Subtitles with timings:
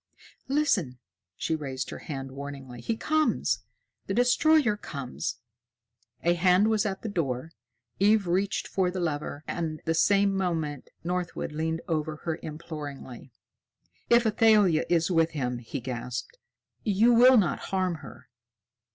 [0.47, 0.97] "Listen!"
[1.35, 2.81] She raised her hand warningly.
[2.81, 3.59] "He comes!
[4.07, 5.37] The destroyer comes!"
[6.23, 7.51] A hand was at the door.
[7.99, 13.31] Eve reached for the lever, and, the same moment, Northwood leaned over her imploringly.
[14.09, 16.39] "If Athalia is with him!" he gasped.
[16.83, 18.27] "You will not harm her?"